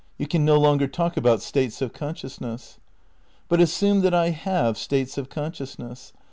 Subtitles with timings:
[0.17, 2.79] You can no longer talk about states of consciousness.
[3.47, 6.11] But assume that I have states of consciousness.